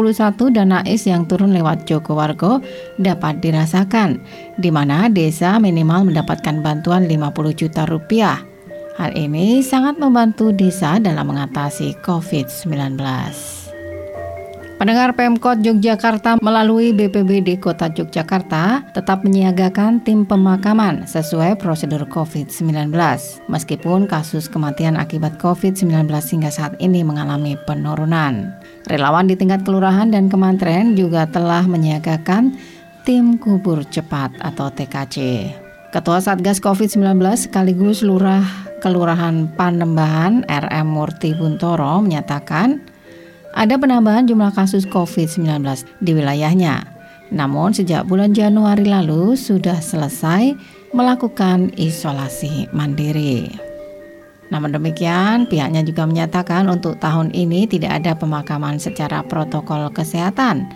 dana 0.49 0.81
IS 0.81 1.05
yang 1.05 1.29
turun 1.29 1.53
lewat 1.53 1.85
Joko 1.85 2.17
Wargo 2.17 2.65
dapat 2.97 3.37
dirasakan, 3.37 4.17
di 4.57 4.73
mana 4.73 5.05
desa 5.05 5.61
minimal 5.61 6.09
mendapatkan 6.09 6.65
bantuan 6.65 7.05
50 7.05 7.53
juta 7.53 7.85
rupiah. 7.85 8.41
Hal 8.97 9.13
ini 9.13 9.61
sangat 9.61 10.01
membantu 10.01 10.49
desa 10.49 10.97
dalam 10.97 11.29
mengatasi 11.29 11.93
COVID-19. 12.01 13.60
Pendengar 14.81 15.13
Pemkot 15.13 15.61
Yogyakarta 15.61 16.41
melalui 16.41 16.89
BPBD 16.89 17.61
Kota 17.61 17.85
Yogyakarta 17.93 18.81
tetap 18.97 19.21
menyiagakan 19.21 20.01
tim 20.01 20.25
pemakaman 20.25 21.05
sesuai 21.05 21.61
prosedur 21.61 22.09
COVID-19. 22.09 22.89
Meskipun 23.45 24.09
kasus 24.09 24.49
kematian 24.49 24.97
akibat 24.97 25.37
COVID-19 25.37 26.09
hingga 26.09 26.49
saat 26.49 26.73
ini 26.81 27.05
mengalami 27.05 27.53
penurunan. 27.69 28.57
Relawan 28.89 29.29
di 29.29 29.37
tingkat 29.37 29.61
kelurahan 29.61 30.09
dan 30.09 30.33
kementerian 30.33 30.97
juga 30.97 31.29
telah 31.29 31.61
menyiagakan 31.69 32.57
tim 33.05 33.37
kubur 33.37 33.85
cepat 33.85 34.33
atau 34.41 34.73
TKC. 34.73 35.45
Ketua 35.93 36.17
Satgas 36.25 36.57
COVID-19 36.57 37.21
sekaligus 37.37 38.01
Lurah 38.01 38.41
Kelurahan 38.81 39.45
Panembahan 39.53 40.41
RM 40.49 40.87
Murti 40.89 41.37
Buntoro 41.37 42.01
menyatakan 42.01 42.81
ada 43.55 43.75
penambahan 43.75 44.27
jumlah 44.27 44.55
kasus 44.55 44.87
COVID-19 44.87 45.63
di 45.99 46.11
wilayahnya. 46.15 46.87
Namun 47.31 47.71
sejak 47.71 48.07
bulan 48.07 48.35
Januari 48.35 48.83
lalu 48.83 49.39
sudah 49.39 49.79
selesai 49.79 50.51
melakukan 50.91 51.71
isolasi 51.79 52.67
mandiri. 52.75 53.47
Namun 54.51 54.75
demikian, 54.75 55.47
pihaknya 55.47 55.79
juga 55.79 56.03
menyatakan 56.03 56.67
untuk 56.67 56.99
tahun 56.99 57.31
ini 57.31 57.71
tidak 57.71 58.03
ada 58.03 58.19
pemakaman 58.19 58.75
secara 58.83 59.23
protokol 59.23 59.87
kesehatan. 59.95 60.67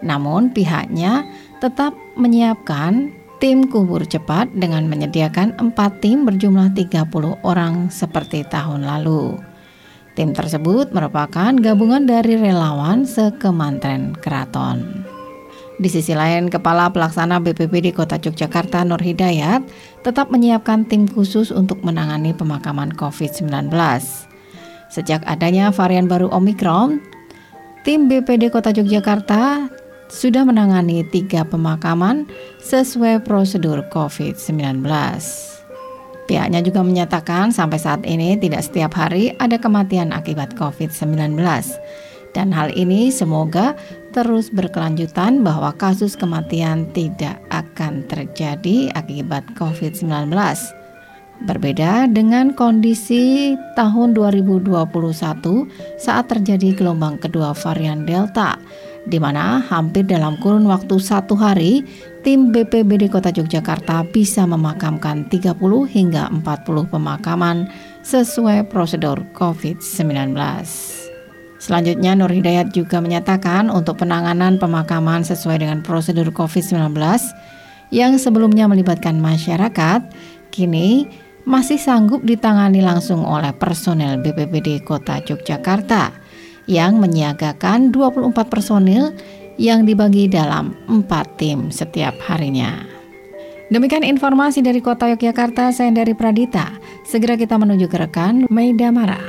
Namun 0.00 0.48
pihaknya 0.56 1.28
tetap 1.60 1.92
menyiapkan 2.16 3.12
tim 3.36 3.68
kubur 3.68 4.00
cepat 4.08 4.48
dengan 4.56 4.88
menyediakan 4.88 5.60
4 5.60 5.76
tim 6.00 6.24
berjumlah 6.24 6.72
30 6.72 7.04
orang 7.44 7.92
seperti 7.92 8.48
tahun 8.48 8.88
lalu. 8.88 9.36
Tim 10.18 10.34
tersebut 10.34 10.90
merupakan 10.90 11.54
gabungan 11.54 12.02
dari 12.02 12.34
relawan 12.34 13.06
sekemantren 13.06 14.18
keraton. 14.18 15.06
Di 15.78 15.86
sisi 15.86 16.10
lain, 16.10 16.50
Kepala 16.50 16.90
Pelaksana 16.90 17.38
BPBD 17.38 17.94
Kota 17.94 18.18
Yogyakarta 18.18 18.82
Nur 18.82 18.98
Hidayat 18.98 19.62
tetap 20.02 20.34
menyiapkan 20.34 20.90
tim 20.90 21.06
khusus 21.06 21.54
untuk 21.54 21.78
menangani 21.86 22.34
pemakaman 22.34 22.90
COVID-19. 22.98 23.70
Sejak 24.90 25.22
adanya 25.22 25.70
varian 25.70 26.10
baru 26.10 26.26
Omikron, 26.34 26.98
tim 27.86 28.10
BPD 28.10 28.50
Kota 28.50 28.74
Yogyakarta 28.74 29.70
sudah 30.10 30.42
menangani 30.42 31.06
tiga 31.14 31.46
pemakaman 31.46 32.26
sesuai 32.58 33.22
prosedur 33.22 33.86
COVID-19. 33.94 34.82
Pihaknya 36.28 36.60
juga 36.60 36.84
menyatakan 36.84 37.48
sampai 37.48 37.80
saat 37.80 38.04
ini 38.04 38.36
tidak 38.36 38.60
setiap 38.60 38.92
hari 38.92 39.32
ada 39.40 39.56
kematian 39.56 40.12
akibat 40.12 40.52
COVID-19. 40.60 41.40
Dan 42.36 42.52
hal 42.52 42.68
ini 42.76 43.08
semoga 43.08 43.72
terus 44.12 44.52
berkelanjutan 44.52 45.40
bahwa 45.40 45.72
kasus 45.80 46.20
kematian 46.20 46.84
tidak 46.92 47.40
akan 47.48 48.04
terjadi 48.04 48.92
akibat 48.92 49.40
COVID-19. 49.56 50.28
Berbeda 51.38 52.10
dengan 52.10 52.52
kondisi 52.52 53.54
tahun 53.78 54.12
2021 54.12 54.74
saat 55.96 56.28
terjadi 56.28 56.74
gelombang 56.74 57.16
kedua 57.22 57.54
varian 57.54 58.02
Delta, 58.02 58.58
di 59.06 59.22
mana 59.22 59.62
hampir 59.64 60.04
dalam 60.04 60.36
kurun 60.42 60.66
waktu 60.66 60.98
satu 60.98 61.38
hari 61.38 61.86
tim 62.28 62.52
BPBD 62.52 63.08
Kota 63.08 63.32
Yogyakarta 63.32 64.04
bisa 64.12 64.44
memakamkan 64.44 65.32
30 65.32 65.56
hingga 65.88 66.28
40 66.28 66.44
pemakaman 66.92 67.72
sesuai 68.04 68.68
prosedur 68.68 69.24
COVID-19. 69.32 70.36
Selanjutnya 71.56 72.12
Nur 72.12 72.28
Hidayat 72.28 72.76
juga 72.76 73.00
menyatakan 73.00 73.72
untuk 73.72 74.04
penanganan 74.04 74.60
pemakaman 74.60 75.24
sesuai 75.24 75.64
dengan 75.64 75.80
prosedur 75.80 76.28
COVID-19 76.28 76.92
yang 77.96 78.20
sebelumnya 78.20 78.68
melibatkan 78.68 79.16
masyarakat, 79.16 80.12
kini 80.52 81.08
masih 81.48 81.80
sanggup 81.80 82.20
ditangani 82.28 82.84
langsung 82.84 83.24
oleh 83.24 83.56
personel 83.56 84.20
BPBD 84.20 84.84
Kota 84.84 85.24
Yogyakarta 85.24 86.12
yang 86.68 87.00
menyiagakan 87.00 87.88
24 87.88 88.36
personil 88.52 89.16
yang 89.58 89.84
dibagi 89.84 90.30
dalam 90.30 90.72
4 90.86 91.04
tim 91.36 91.68
setiap 91.68 92.14
harinya. 92.30 92.86
Demikian 93.68 94.00
informasi 94.00 94.64
dari 94.64 94.80
Kota 94.80 95.12
Yogyakarta, 95.12 95.68
saya 95.76 95.92
dari 95.92 96.16
Pradita. 96.16 96.72
Segera 97.04 97.36
kita 97.36 97.60
menuju 97.60 97.84
ke 97.84 98.00
rekan 98.00 98.48
Maida 98.48 98.88
Mara. 98.88 99.20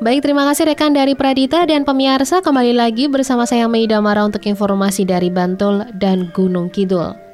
Baik, 0.00 0.24
terima 0.24 0.48
kasih 0.48 0.72
rekan 0.72 0.96
dari 0.96 1.12
Pradita 1.12 1.68
dan 1.68 1.84
pemirsa 1.84 2.40
kembali 2.40 2.72
lagi 2.72 3.10
bersama 3.12 3.44
saya 3.44 3.68
Maida 3.68 4.00
Mara 4.00 4.24
untuk 4.24 4.46
informasi 4.46 5.04
dari 5.04 5.28
Bantul 5.28 5.84
dan 6.00 6.32
Gunung 6.32 6.72
Kidul. 6.72 7.27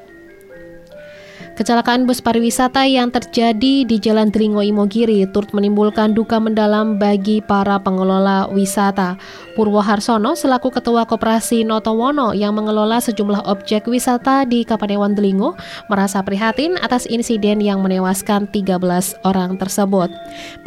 Kecelakaan 1.55 2.03
bus 2.03 2.19
pariwisata 2.19 2.83
yang 2.83 3.15
terjadi 3.15 3.87
di 3.87 3.95
Jalan 3.95 4.27
Telingo 4.27 4.59
Imogiri 4.59 5.23
turut 5.31 5.55
menimbulkan 5.55 6.11
duka 6.11 6.35
mendalam 6.35 6.99
bagi 6.99 7.39
para 7.39 7.79
pengelola 7.79 8.51
wisata. 8.51 9.15
Purwo 9.55 9.79
Harsono 9.79 10.35
selaku 10.35 10.67
Ketua 10.67 11.07
Koperasi 11.07 11.63
Notowono 11.63 12.35
yang 12.35 12.59
mengelola 12.59 12.99
sejumlah 12.99 13.47
objek 13.47 13.87
wisata 13.87 14.43
di 14.43 14.67
Kapanewon 14.67 15.15
Delingo 15.15 15.55
merasa 15.87 16.19
prihatin 16.27 16.75
atas 16.83 17.07
insiden 17.07 17.63
yang 17.63 17.79
menewaskan 17.79 18.51
13 18.51 18.75
orang 19.23 19.55
tersebut. 19.55 20.11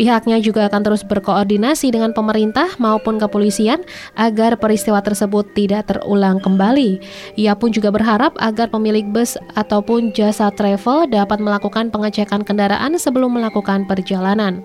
Pihaknya 0.00 0.40
juga 0.40 0.72
akan 0.72 0.88
terus 0.88 1.04
berkoordinasi 1.04 1.92
dengan 1.92 2.16
pemerintah 2.16 2.80
maupun 2.80 3.20
kepolisian 3.20 3.84
agar 4.16 4.56
peristiwa 4.56 5.04
tersebut 5.04 5.52
tidak 5.52 5.92
terulang 5.92 6.40
kembali. 6.40 6.96
Ia 7.36 7.52
pun 7.60 7.76
juga 7.76 7.92
berharap 7.92 8.32
agar 8.40 8.72
pemilik 8.72 9.04
bus 9.04 9.36
ataupun 9.52 10.16
jasa 10.16 10.48
travel 10.48 10.77
travel 10.78 11.10
dapat 11.10 11.42
melakukan 11.42 11.90
pengecekan 11.90 12.46
kendaraan 12.46 12.94
sebelum 12.94 13.34
melakukan 13.34 13.82
perjalanan. 13.90 14.62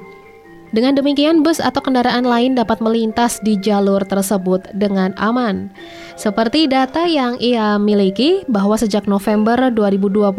Dengan 0.73 0.97
demikian, 0.97 1.45
bus 1.45 1.61
atau 1.61 1.85
kendaraan 1.85 2.25
lain 2.25 2.57
dapat 2.57 2.81
melintas 2.81 3.37
di 3.45 3.61
jalur 3.61 4.01
tersebut 4.09 4.73
dengan 4.73 5.13
aman. 5.21 5.69
Seperti 6.17 6.65
data 6.65 7.05
yang 7.05 7.37
ia 7.37 7.77
miliki 7.77 8.41
bahwa 8.49 8.73
sejak 8.73 9.05
November 9.05 9.69
2021 9.69 10.33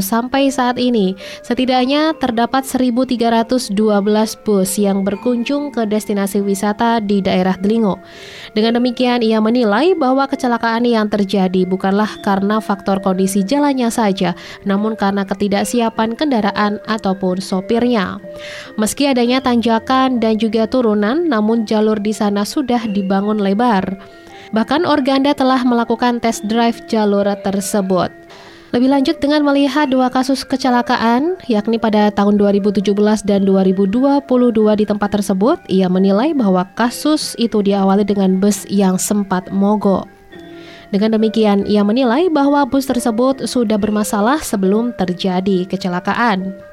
sampai 0.00 0.48
saat 0.48 0.80
ini, 0.80 1.12
setidaknya 1.44 2.16
terdapat 2.16 2.64
1.312 2.64 3.76
bus 4.40 4.70
yang 4.80 5.04
berkunjung 5.04 5.68
ke 5.68 5.84
destinasi 5.84 6.40
wisata 6.40 7.04
di 7.04 7.20
daerah 7.20 7.52
Delingo. 7.60 8.00
Dengan 8.56 8.80
demikian, 8.80 9.20
ia 9.20 9.36
menilai 9.36 9.92
bahwa 9.92 10.24
kecelakaan 10.24 10.88
yang 10.88 11.12
terjadi 11.12 11.68
bukanlah 11.68 12.08
karena 12.24 12.56
faktor 12.64 13.04
kondisi 13.04 13.44
jalannya 13.44 13.92
saja, 13.92 14.32
namun 14.64 14.96
karena 14.96 15.28
ketidaksiapan 15.28 16.16
kendaraan 16.16 16.80
ataupun 16.88 17.44
sopirnya. 17.44 18.16
Meski 18.80 19.12
adanya 19.12 19.44
tanjakan 19.58 20.22
dan 20.22 20.38
juga 20.38 20.70
turunan, 20.70 21.26
namun 21.26 21.66
jalur 21.66 21.98
di 21.98 22.14
sana 22.14 22.46
sudah 22.46 22.86
dibangun 22.86 23.42
lebar. 23.42 23.98
Bahkan 24.54 24.86
Organda 24.86 25.34
telah 25.34 25.66
melakukan 25.66 26.22
tes 26.22 26.38
drive 26.46 26.78
jalur 26.86 27.26
tersebut. 27.42 28.14
Lebih 28.70 28.86
lanjut 28.86 29.16
dengan 29.18 29.42
melihat 29.42 29.90
dua 29.90 30.14
kasus 30.14 30.46
kecelakaan, 30.46 31.40
yakni 31.50 31.74
pada 31.74 32.14
tahun 32.14 32.38
2017 32.38 32.94
dan 33.26 33.42
2022 33.42 34.22
di 34.78 34.84
tempat 34.86 35.10
tersebut, 35.18 35.58
ia 35.66 35.90
menilai 35.90 36.30
bahwa 36.38 36.62
kasus 36.78 37.34
itu 37.40 37.58
diawali 37.58 38.06
dengan 38.06 38.38
bus 38.38 38.62
yang 38.70 38.94
sempat 38.94 39.50
mogok. 39.50 40.06
Dengan 40.94 41.18
demikian, 41.18 41.66
ia 41.66 41.82
menilai 41.82 42.30
bahwa 42.30 42.62
bus 42.68 42.86
tersebut 42.86 43.50
sudah 43.50 43.76
bermasalah 43.76 44.38
sebelum 44.38 44.94
terjadi 44.94 45.66
kecelakaan. 45.66 46.67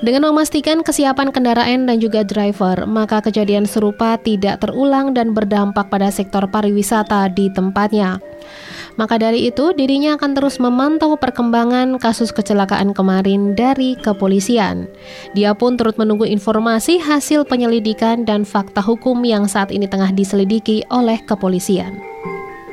Dengan 0.00 0.32
memastikan 0.32 0.80
kesiapan 0.80 1.28
kendaraan 1.28 1.84
dan 1.84 2.00
juga 2.00 2.24
driver, 2.24 2.88
maka 2.88 3.20
kejadian 3.20 3.68
serupa 3.68 4.16
tidak 4.16 4.64
terulang 4.64 5.12
dan 5.12 5.36
berdampak 5.36 5.92
pada 5.92 6.08
sektor 6.08 6.48
pariwisata 6.48 7.28
di 7.28 7.52
tempatnya. 7.52 8.16
Maka 8.96 9.20
dari 9.20 9.52
itu, 9.52 9.76
dirinya 9.76 10.16
akan 10.16 10.32
terus 10.32 10.56
memantau 10.56 11.20
perkembangan 11.20 12.00
kasus 12.00 12.32
kecelakaan 12.32 12.96
kemarin 12.96 13.52
dari 13.52 13.92
kepolisian. 14.00 14.88
Dia 15.36 15.52
pun 15.52 15.76
turut 15.76 16.00
menunggu 16.00 16.24
informasi 16.24 16.96
hasil 16.96 17.44
penyelidikan 17.44 18.24
dan 18.24 18.48
fakta 18.48 18.80
hukum 18.80 19.20
yang 19.20 19.44
saat 19.52 19.68
ini 19.68 19.84
tengah 19.84 20.16
diselidiki 20.16 20.80
oleh 20.88 21.20
kepolisian. 21.28 22.00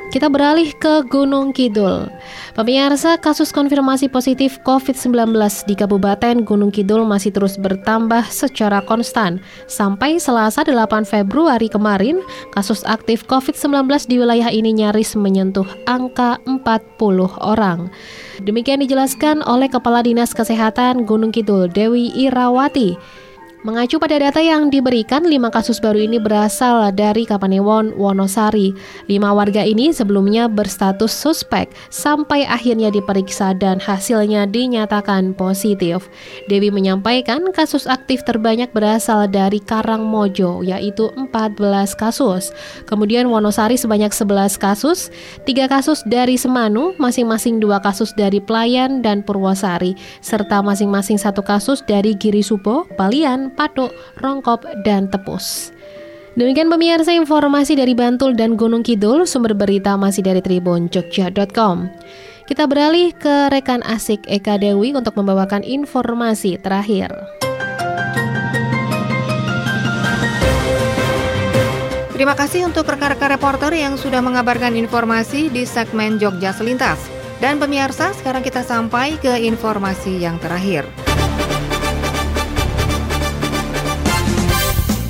Kita 0.08 0.32
beralih 0.32 0.72
ke 0.72 1.04
Gunung 1.04 1.52
Kidul. 1.52 2.08
Pemirsa, 2.56 3.20
kasus 3.20 3.52
konfirmasi 3.52 4.08
positif 4.08 4.56
COVID-19 4.64 5.36
di 5.68 5.76
Kabupaten 5.76 6.48
Gunung 6.48 6.72
Kidul 6.72 7.04
masih 7.04 7.28
terus 7.28 7.60
bertambah 7.60 8.24
secara 8.32 8.80
konstan. 8.88 9.36
Sampai 9.68 10.16
Selasa 10.16 10.64
8 10.64 11.04
Februari 11.04 11.68
kemarin, 11.68 12.24
kasus 12.56 12.88
aktif 12.88 13.28
COVID-19 13.28 13.84
di 14.08 14.16
wilayah 14.16 14.48
ini 14.48 14.80
nyaris 14.80 15.12
menyentuh 15.12 15.68
angka 15.84 16.40
40 16.48 17.28
orang. 17.44 17.92
Demikian 18.48 18.80
dijelaskan 18.80 19.44
oleh 19.44 19.68
Kepala 19.68 20.00
Dinas 20.00 20.32
Kesehatan 20.32 21.04
Gunung 21.04 21.36
Kidul, 21.36 21.68
Dewi 21.68 22.16
Irawati. 22.16 22.96
Mengacu 23.66 23.98
pada 23.98 24.22
data 24.22 24.38
yang 24.38 24.70
diberikan, 24.70 25.26
lima 25.26 25.50
kasus 25.50 25.82
baru 25.82 25.98
ini 25.98 26.22
berasal 26.22 26.94
dari 26.94 27.26
Kapanewon, 27.26 27.90
Wonosari. 27.98 28.70
Lima 29.10 29.34
warga 29.34 29.66
ini 29.66 29.90
sebelumnya 29.90 30.46
berstatus 30.46 31.10
suspek 31.10 31.66
sampai 31.90 32.46
akhirnya 32.46 32.94
diperiksa 32.94 33.58
dan 33.58 33.82
hasilnya 33.82 34.46
dinyatakan 34.46 35.34
positif. 35.34 36.06
Dewi 36.46 36.70
menyampaikan 36.70 37.50
kasus 37.50 37.90
aktif 37.90 38.22
terbanyak 38.22 38.70
berasal 38.70 39.26
dari 39.26 39.58
Karangmojo, 39.58 40.62
yaitu 40.62 41.10
14 41.18 41.98
kasus. 41.98 42.54
Kemudian 42.86 43.26
Wonosari 43.26 43.74
sebanyak 43.74 44.14
11 44.14 44.54
kasus, 44.54 45.10
tiga 45.42 45.66
kasus 45.66 46.06
dari 46.06 46.38
Semanu, 46.38 46.94
masing-masing 46.94 47.58
dua 47.58 47.82
kasus 47.82 48.14
dari 48.14 48.38
Pelayan 48.38 49.02
dan 49.02 49.26
Purwosari, 49.26 49.98
serta 50.22 50.62
masing-masing 50.62 51.18
satu 51.18 51.42
kasus 51.42 51.82
dari 51.82 52.14
Giri 52.14 52.46
Subo, 52.46 52.86
Patok, 53.52 53.92
rongkop, 54.20 54.64
dan 54.84 55.08
tepus. 55.08 55.72
Demikian 56.38 56.70
pemirsa 56.70 57.10
informasi 57.10 57.74
dari 57.74 57.98
Bantul 57.98 58.38
dan 58.38 58.54
Gunung 58.54 58.86
Kidul, 58.86 59.26
sumber 59.26 59.58
berita 59.58 59.98
masih 59.98 60.22
dari 60.22 60.38
Tribun 60.38 60.86
Jogja.com. 60.86 61.90
Kita 62.46 62.64
beralih 62.64 63.12
ke 63.12 63.50
rekan 63.50 63.82
asik 63.84 64.22
Eka 64.24 64.56
Dewi 64.56 64.94
untuk 64.94 65.18
membawakan 65.18 65.66
informasi 65.66 66.56
terakhir. 66.62 67.12
Terima 72.18 72.34
kasih 72.34 72.66
untuk 72.66 72.82
rekan-rekan 72.90 73.34
reporter 73.38 73.70
yang 73.74 73.94
sudah 73.94 74.18
mengabarkan 74.18 74.74
informasi 74.74 75.54
di 75.54 75.62
segmen 75.62 76.18
Jogja 76.18 76.50
Selintas. 76.50 76.98
Dan 77.38 77.62
pemirsa, 77.62 78.10
sekarang 78.10 78.42
kita 78.42 78.66
sampai 78.66 79.14
ke 79.22 79.38
informasi 79.38 80.18
yang 80.18 80.34
terakhir. 80.42 80.82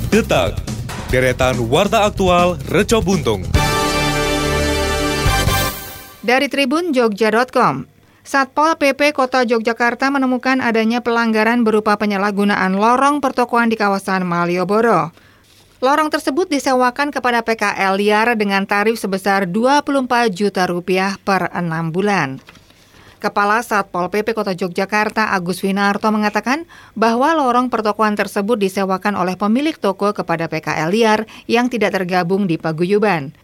Detak, 0.09 0.57
deretan 1.13 1.69
warta 1.69 2.01
aktual 2.01 2.57
Reco 2.65 2.97
Buntung. 2.97 3.45
Dari 6.25 6.49
Tribun 6.49 6.89
Jogja.com, 6.97 7.85
Satpol 8.25 8.73
PP 8.81 9.13
Kota 9.13 9.45
Yogyakarta 9.45 10.09
menemukan 10.09 10.65
adanya 10.65 11.05
pelanggaran 11.05 11.61
berupa 11.61 11.93
penyalahgunaan 11.93 12.81
lorong 12.81 13.21
pertokoan 13.21 13.69
di 13.69 13.77
kawasan 13.77 14.25
Malioboro. 14.25 15.13
Lorong 15.77 16.09
tersebut 16.09 16.49
disewakan 16.49 17.13
kepada 17.13 17.45
PKL 17.45 18.01
liar 18.01 18.33
dengan 18.33 18.65
tarif 18.65 18.97
sebesar 18.97 19.45
24 19.45 20.09
juta 20.33 20.65
rupiah 20.65 21.21
per 21.21 21.53
enam 21.53 21.93
bulan. 21.93 22.41
Kepala 23.19 23.59
Satpol 23.59 24.07
PP 24.07 24.31
Kota 24.31 24.55
Yogyakarta 24.55 25.35
Agus 25.35 25.59
Winarto 25.59 26.07
mengatakan 26.07 26.63
bahwa 26.95 27.35
lorong 27.35 27.67
pertokoan 27.67 28.15
tersebut 28.15 28.55
disewakan 28.55 29.19
oleh 29.19 29.35
pemilik 29.35 29.75
toko 29.75 30.15
kepada 30.15 30.47
PKL 30.47 30.87
liar 30.87 31.19
yang 31.43 31.67
tidak 31.67 31.99
tergabung 31.99 32.47
di 32.47 32.55
paguyuban. 32.55 33.35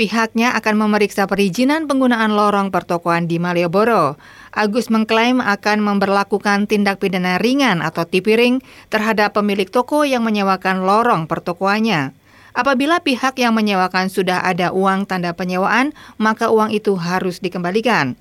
Pihaknya 0.00 0.56
akan 0.56 0.80
memeriksa 0.80 1.28
perizinan 1.28 1.84
penggunaan 1.84 2.32
lorong 2.32 2.72
pertokoan 2.72 3.28
di 3.28 3.36
Malioboro. 3.36 4.16
Agus 4.48 4.88
mengklaim 4.88 5.44
akan 5.44 5.84
memperlakukan 5.84 6.64
tindak 6.64 6.96
pidana 6.96 7.36
ringan 7.36 7.84
atau 7.84 8.08
tipiring 8.08 8.64
terhadap 8.88 9.36
pemilik 9.36 9.68
toko 9.68 10.08
yang 10.08 10.24
menyewakan 10.24 10.88
lorong 10.88 11.28
pertokoannya. 11.28 12.16
Apabila 12.56 13.04
pihak 13.04 13.36
yang 13.36 13.52
menyewakan 13.52 14.08
sudah 14.08 14.40
ada 14.40 14.72
uang 14.72 15.04
tanda 15.04 15.36
penyewaan, 15.36 15.92
maka 16.16 16.48
uang 16.48 16.72
itu 16.72 16.96
harus 16.96 17.44
dikembalikan. 17.44 18.16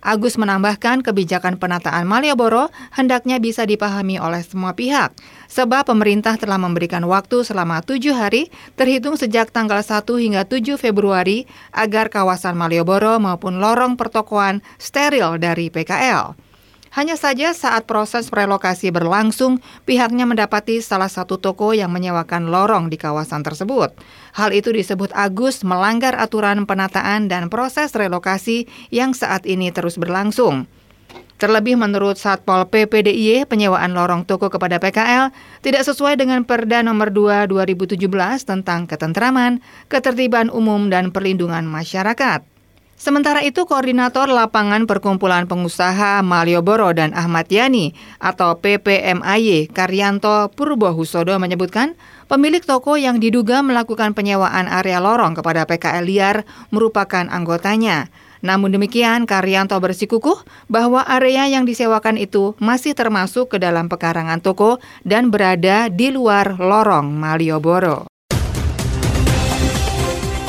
Agus 0.00 0.40
menambahkan 0.40 1.04
kebijakan 1.04 1.60
penataan 1.60 2.08
Malioboro 2.08 2.72
hendaknya 2.96 3.36
bisa 3.36 3.68
dipahami 3.68 4.16
oleh 4.16 4.40
semua 4.40 4.72
pihak. 4.72 5.12
sebab 5.50 5.82
pemerintah 5.82 6.38
telah 6.38 6.56
memberikan 6.62 7.02
waktu 7.10 7.42
selama 7.42 7.82
tujuh 7.82 8.14
hari 8.14 8.54
terhitung 8.78 9.18
sejak 9.18 9.50
tanggal 9.50 9.82
1 9.82 10.06
hingga 10.06 10.46
7 10.46 10.78
Februari 10.78 11.50
agar 11.74 12.06
kawasan 12.06 12.54
Malioboro 12.54 13.18
maupun 13.18 13.58
lorong 13.58 13.98
pertokoan 13.98 14.62
steril 14.78 15.42
dari 15.42 15.68
PKL. 15.68 16.49
Hanya 16.90 17.14
saja 17.14 17.54
saat 17.54 17.86
proses 17.86 18.34
relokasi 18.34 18.90
berlangsung, 18.90 19.62
pihaknya 19.86 20.26
mendapati 20.26 20.82
salah 20.82 21.06
satu 21.06 21.38
toko 21.38 21.70
yang 21.70 21.94
menyewakan 21.94 22.50
lorong 22.50 22.90
di 22.90 22.98
kawasan 22.98 23.46
tersebut. 23.46 23.94
Hal 24.34 24.50
itu 24.50 24.74
disebut 24.74 25.14
Agus 25.14 25.62
melanggar 25.62 26.18
aturan 26.18 26.66
penataan 26.66 27.30
dan 27.30 27.46
proses 27.46 27.94
relokasi 27.94 28.66
yang 28.90 29.14
saat 29.14 29.46
ini 29.46 29.70
terus 29.70 30.02
berlangsung. 30.02 30.66
Terlebih 31.40 31.78
menurut 31.78 32.18
Satpol 32.18 32.68
PP 32.68 33.06
DIY, 33.06 33.48
penyewaan 33.48 33.96
lorong 33.96 34.26
toko 34.28 34.50
kepada 34.50 34.76
PKL 34.76 35.32
tidak 35.64 35.86
sesuai 35.86 36.18
dengan 36.18 36.42
Perda 36.42 36.82
nomor 36.82 37.14
2 37.14 37.48
2017 37.48 37.96
tentang 38.44 38.84
ketentraman, 38.90 39.62
ketertiban 39.86 40.50
umum 40.50 40.90
dan 40.92 41.14
perlindungan 41.14 41.64
masyarakat. 41.64 42.49
Sementara 43.00 43.40
itu, 43.40 43.64
Koordinator 43.64 44.28
Lapangan 44.28 44.84
Perkumpulan 44.84 45.48
Pengusaha 45.48 46.20
Malioboro 46.20 46.92
dan 46.92 47.16
Ahmad 47.16 47.48
Yani 47.48 47.96
atau 48.20 48.60
PPMAY 48.60 49.72
Karyanto 49.72 50.52
Purbohusodo 50.52 51.32
menyebutkan, 51.40 51.96
pemilik 52.28 52.60
toko 52.60 53.00
yang 53.00 53.16
diduga 53.16 53.64
melakukan 53.64 54.12
penyewaan 54.12 54.68
area 54.68 55.00
lorong 55.00 55.32
kepada 55.32 55.64
PKL 55.64 56.04
liar 56.04 56.36
merupakan 56.68 57.24
anggotanya. 57.24 58.12
Namun 58.44 58.76
demikian, 58.76 59.24
Karyanto 59.24 59.80
bersikukuh 59.80 60.44
bahwa 60.68 61.00
area 61.00 61.48
yang 61.48 61.64
disewakan 61.64 62.20
itu 62.20 62.52
masih 62.60 62.92
termasuk 62.92 63.56
ke 63.56 63.56
dalam 63.56 63.88
pekarangan 63.88 64.44
toko 64.44 64.76
dan 65.08 65.32
berada 65.32 65.88
di 65.88 66.12
luar 66.12 66.60
lorong 66.60 67.16
Malioboro. 67.16 68.09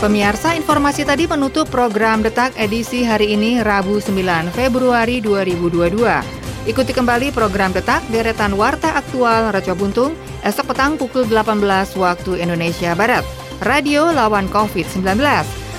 Pemirsa, 0.01 0.57
informasi 0.57 1.05
tadi 1.05 1.29
menutup 1.29 1.69
program 1.69 2.25
Detak 2.25 2.57
edisi 2.57 3.05
hari 3.05 3.37
ini 3.37 3.61
Rabu 3.61 4.01
9 4.01 4.49
Februari 4.49 5.21
2022. 5.21 5.93
Ikuti 6.65 6.89
kembali 6.89 7.29
program 7.29 7.69
Detak 7.69 8.01
deretan 8.09 8.57
Warta 8.57 8.97
Aktual 8.97 9.53
Reco 9.53 9.77
Buntung 9.77 10.17
esok 10.41 10.73
petang 10.73 10.97
pukul 10.97 11.29
18 11.29 11.93
waktu 12.01 12.41
Indonesia 12.41 12.97
Barat. 12.97 13.21
Radio 13.61 14.09
lawan 14.09 14.49
COVID-19. 14.49 15.05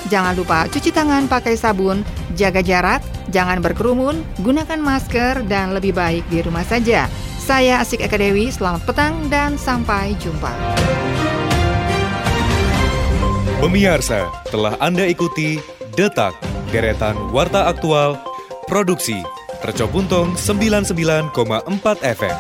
Jangan 0.07 0.39
lupa 0.39 0.71
cuci 0.71 0.95
tangan 0.95 1.27
pakai 1.27 1.59
sabun, 1.59 2.07
jaga 2.39 2.63
jarak, 2.63 3.03
jangan 3.35 3.59
berkerumun, 3.59 4.23
gunakan 4.39 4.79
masker, 4.79 5.43
dan 5.51 5.75
lebih 5.75 5.99
baik 5.99 6.23
di 6.31 6.47
rumah 6.47 6.63
saja. 6.63 7.11
Saya 7.43 7.83
Asik 7.83 7.99
Eka 7.99 8.23
Dewi, 8.23 8.55
selamat 8.55 8.87
petang 8.87 9.19
dan 9.27 9.59
sampai 9.59 10.15
jumpa. 10.23 10.55
Pemirsa, 13.63 14.27
telah 14.51 14.75
Anda 14.83 15.07
ikuti 15.07 15.63
Detak, 15.95 16.35
deretan 16.75 17.15
Warta 17.31 17.71
Aktual, 17.71 18.19
Produksi, 18.67 19.23
Tercobuntung 19.63 20.35
99,4 20.35 21.31
FM. 22.03 22.39